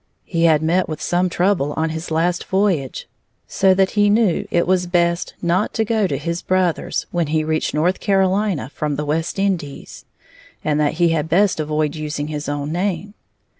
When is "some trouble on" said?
0.99-1.91